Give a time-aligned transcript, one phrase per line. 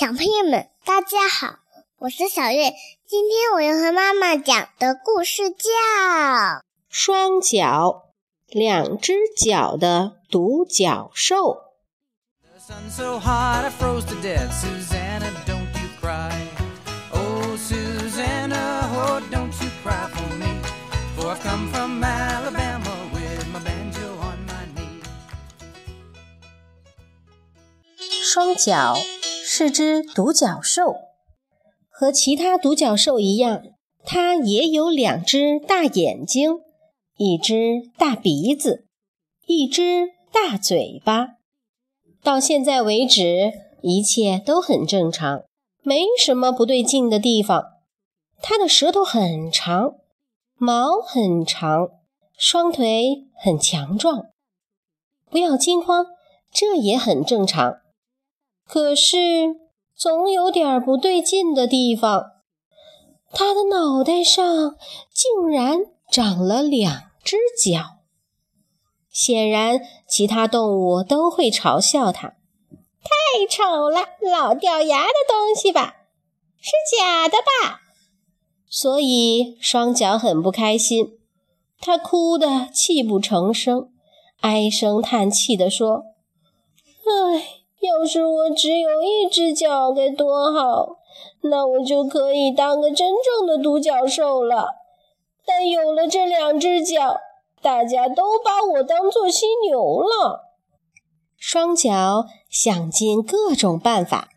[0.00, 1.58] 小朋友们，大家好，
[1.98, 2.72] 我是小月。
[3.06, 5.66] 今天我要和妈妈讲的故事叫
[6.88, 8.04] 《双脚
[8.46, 11.36] 两只脚的独角兽》。
[28.24, 28.96] 双脚。
[29.52, 30.94] 是只独角兽，
[31.88, 33.64] 和其他独角兽一样，
[34.04, 36.60] 它也有两只大眼睛，
[37.16, 38.86] 一只大鼻子，
[39.46, 41.30] 一只大嘴巴。
[42.22, 43.50] 到现在为止，
[43.82, 45.42] 一切都很正常，
[45.82, 47.64] 没什么不对劲的地方。
[48.40, 49.96] 它的舌头很长，
[50.58, 51.88] 毛很长，
[52.38, 54.26] 双腿很强壮。
[55.28, 56.06] 不要惊慌，
[56.52, 57.80] 这也很正常。
[58.72, 59.56] 可是，
[59.96, 62.34] 总有点不对劲的地方。
[63.32, 64.76] 他的脑袋上
[65.12, 67.96] 竟然长了两只角。
[69.10, 72.36] 显然，其他动物都会嘲笑他
[73.02, 75.96] ：“太丑了，老掉牙的东西吧？
[76.60, 77.80] 是假的吧？”
[78.70, 81.18] 所以，双脚很不开心。
[81.80, 83.90] 他哭得泣不成声，
[84.42, 86.04] 唉声叹气地说
[87.34, 90.98] ：“唉。”要是我只有一只脚该多好，
[91.42, 94.74] 那我就可以当个真正的独角兽了。
[95.46, 97.20] 但有了这两只脚，
[97.62, 100.50] 大家都把我当做犀牛了。
[101.36, 104.28] 双脚想尽各种办法，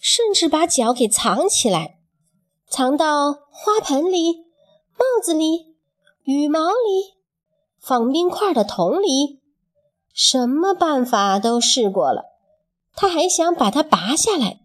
[0.00, 1.98] 甚至把脚给藏起来，
[2.66, 4.46] 藏到花盆里、
[4.96, 5.76] 帽子里、
[6.24, 7.14] 羽毛里、
[7.78, 9.42] 放冰块的桶里，
[10.14, 12.35] 什么办法都试过了。
[12.96, 14.60] 他还想把它拔下来，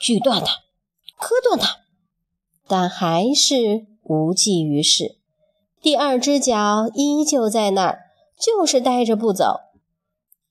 [0.00, 0.62] 锯断它，
[1.18, 1.80] 磕断它，
[2.66, 5.18] 但还是无济于事。
[5.82, 8.00] 第二只脚依旧在那儿，
[8.40, 9.60] 就是呆着不走。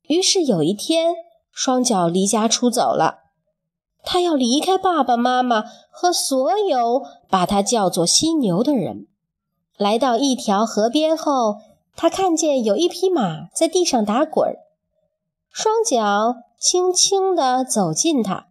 [0.03, 1.15] 于是有一天，
[1.51, 3.23] 双脚离家出走了。
[4.03, 9.07] 他要离开爸爸妈妈和所有把他叫做犀牛的人。
[9.77, 11.57] 来到一条河边后，
[11.95, 14.59] 他看见有一匹马在地上打滚儿，
[15.51, 16.35] 双脚。
[16.59, 18.47] 轻轻地走近他，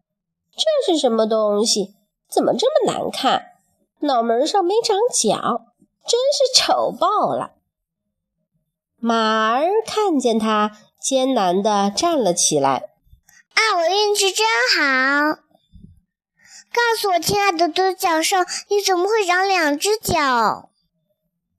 [0.56, 1.94] 这是什么东西？
[2.30, 3.46] 怎么这么难看？
[4.00, 5.66] 脑门上没长角，
[6.06, 7.52] 真是丑爆了。
[8.98, 12.90] 马儿看见他，艰难地站了起来。
[13.54, 15.40] 啊，我运气真好！
[16.72, 18.38] 告诉我，亲爱的独角兽，
[18.68, 20.70] 你怎么会长两只脚？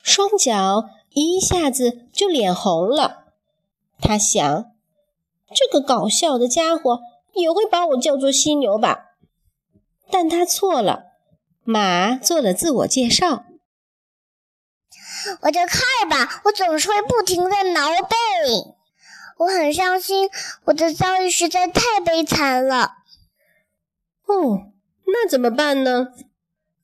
[0.01, 3.25] 双脚一下子就脸红了。
[3.99, 4.74] 他想。
[5.53, 7.01] 这个搞笑的家伙
[7.33, 9.11] 也会把我叫做犀牛吧？
[10.09, 11.03] 但他错了。
[11.63, 13.45] 马做了自我介绍
[15.41, 18.15] ：“我叫卡尔吧，我总是会不停的挠背，
[19.37, 20.29] 我很伤心，
[20.65, 22.91] 我的遭遇实在太悲惨了。”
[24.27, 24.67] 哦，
[25.07, 26.09] 那怎么办呢？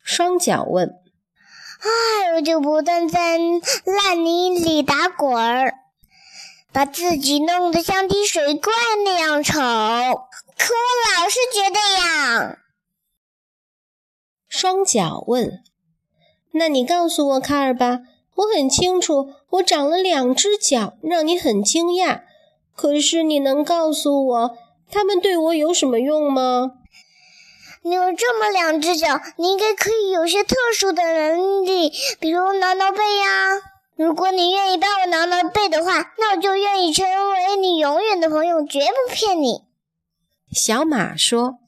[0.03, 0.95] 双脚问。
[1.81, 5.75] “唉，我就不断在烂泥里打滚儿。”
[6.73, 8.73] 把自己弄得像滴水怪
[9.03, 12.57] 那样丑，可我老是觉得痒。
[14.47, 15.63] 双脚问
[16.53, 17.99] ：“那你告诉我，卡尔吧，
[18.35, 22.21] 我很清楚，我长了两只脚，让你很惊讶。
[22.75, 24.57] 可是你能告诉我，
[24.89, 26.71] 它们对我有什么用吗？”
[27.83, 33.70] 你有这么两只脚，你应该可以有些特殊的能力，比如挠挠背呀。
[34.01, 39.65] 如果你愿意帮我挠挠背的话，那我就愿意成为你永远的朋友，绝不骗你。
[40.51, 41.59] 小马说：“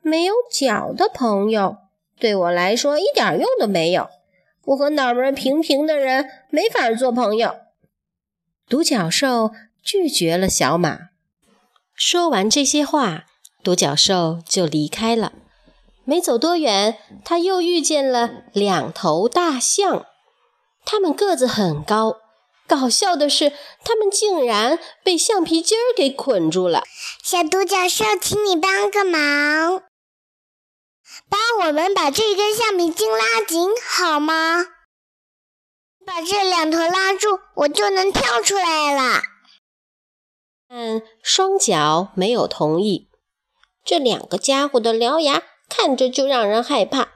[0.00, 1.76] 没有脚的朋友
[2.18, 4.08] 对我来说一点用都没有，
[4.64, 7.56] 我和脑门平平的人没法做朋友。”
[8.66, 9.50] 独角兽
[9.82, 11.10] 拒绝了小马。
[11.92, 13.26] 说完这些话，
[13.62, 15.34] 独角兽就离开了。
[16.06, 20.06] 没走多远，他又遇见了两头大象。
[20.84, 22.16] 他们个子很高，
[22.66, 23.52] 搞笑的是，
[23.84, 26.84] 他们竟然被橡皮筋儿给捆住了。
[27.22, 29.82] 小独角兽，请你帮个忙，
[31.28, 34.66] 帮我们把这根橡皮筋拉紧好吗？
[36.06, 39.20] 把这两头拉住，我就能跳出来了。
[40.66, 43.08] 但双脚没有同意。
[43.84, 47.08] 这两个家伙的獠牙看着就让人害怕，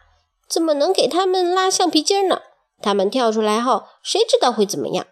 [0.49, 2.43] 怎么能给他们拉橡皮筋呢？
[2.82, 5.06] 他们跳出来后，谁知道会怎么样？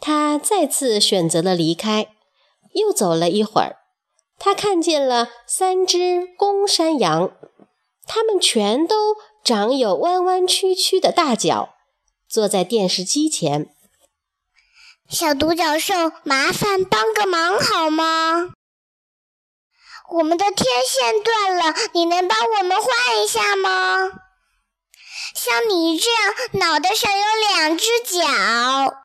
[0.00, 2.14] 他再次选择了离开。
[2.74, 3.78] 又走了一会儿，
[4.38, 7.32] 他看见了三只公山羊，
[8.06, 11.74] 它们全都长有弯弯曲曲的大脚，
[12.28, 13.74] 坐在电视机前。
[15.08, 18.52] 小独角兽，麻烦帮个忙好吗？
[20.10, 24.12] 我们的天线断了，你能帮我们换一下吗？
[25.48, 29.04] 像你这样脑袋上有两只脚，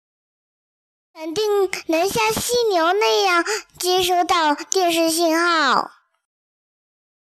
[1.13, 3.45] 肯定能像犀牛那样
[3.79, 5.89] 接收到电视信号。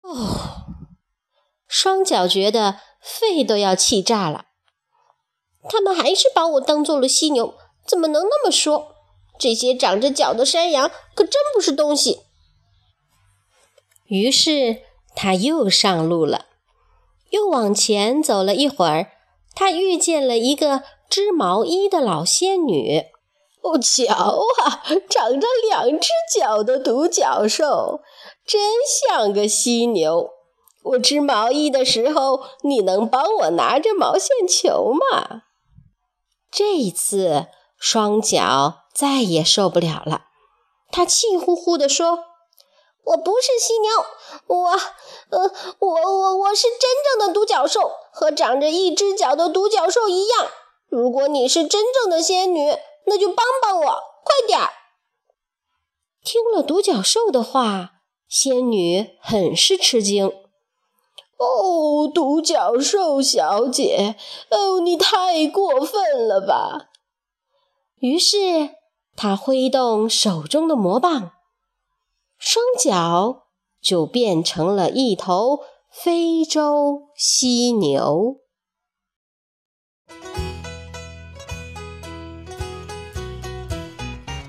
[0.01, 0.65] 哦，
[1.67, 4.45] 双脚觉得肺都要气炸了。
[5.69, 7.55] 他们还是把我当做了犀牛，
[7.87, 8.95] 怎么能那么说？
[9.37, 12.21] 这些长着脚的山羊可真不是东西。
[14.07, 14.81] 于是
[15.15, 16.47] 他又上路了，
[17.29, 19.11] 又往前走了一会儿，
[19.53, 23.05] 他遇见了一个织毛衣的老仙女。
[23.61, 28.01] 哦，瞧啊，长着两只脚的独角兽，
[28.45, 30.29] 真像个犀牛。
[30.83, 35.41] 我织毛衣的时候，你能帮我拿着毛线球吗？
[36.51, 37.47] 这一次，
[37.79, 40.25] 双脚再也受不了了，
[40.91, 42.19] 他气呼呼地说。
[43.05, 43.91] 我不是犀牛，
[44.47, 44.69] 我，
[45.29, 50.47] 呃，我我我是真正的独角兽，和长着一只脚的独角兽一样。
[50.89, 52.75] 如果你是真正的仙女，
[53.05, 53.85] 那就帮帮我，
[54.23, 54.69] 快点儿！
[56.23, 57.91] 听了独角兽的话，
[58.27, 60.25] 仙女很是吃惊。
[61.37, 64.15] 哦，独角兽小姐，
[64.49, 66.89] 哦，你太过分了吧！
[67.99, 68.71] 于是
[69.15, 71.33] 她挥动手中的魔棒。
[72.38, 73.46] 双脚
[73.80, 75.60] 就变成了一头
[75.90, 78.40] 非洲犀牛。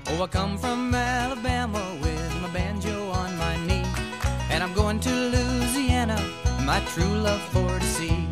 [0.08, 3.86] Oh, I come from Alabama with my banjo on my knee,
[4.50, 6.20] and I'm going to Louisiana,
[6.66, 8.28] my true love for to see.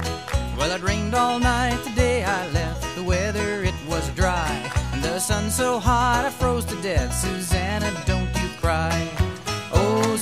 [0.58, 2.84] Well, it rained all night the day I left.
[2.96, 4.50] The weather it was dry,
[4.92, 7.14] and the sun so hot I froze to death.
[7.14, 9.23] Susanna, don't you cry.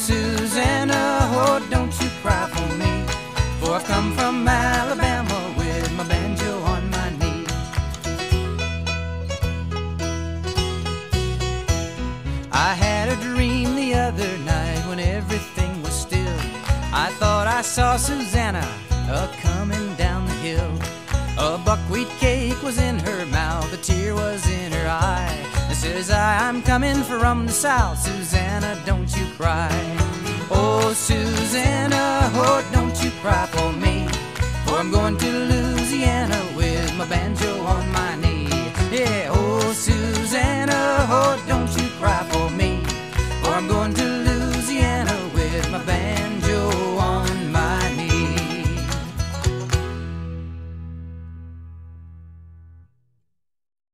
[0.05, 3.05] Susanna, oh, don't you cry for me.
[3.61, 7.45] For I've come from Alabama with my banjo on my knee.
[12.51, 16.39] I had a dream the other night when everything was still.
[16.91, 18.67] I thought I saw Susanna
[19.09, 20.71] a coming down the hill.
[21.37, 24.52] A buckwheat cake was in her mouth, a tear was in her
[25.83, 29.69] says I, I'm coming from the south, Susanna, don't you cry.
[30.49, 34.07] Oh, Susanna, oh, don't you cry for me.
[34.63, 38.47] For I'm going to Louisiana with my banjo on my knee.
[38.97, 39.42] Yeah, oh,